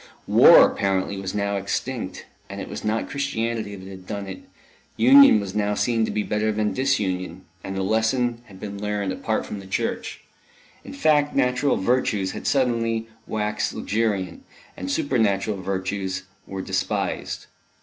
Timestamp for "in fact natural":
10.83-11.77